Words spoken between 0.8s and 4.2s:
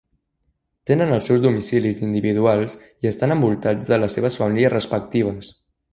Tenen els seus domicilis individuals i estan envoltats de les